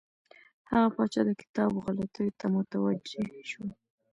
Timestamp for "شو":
3.49-3.65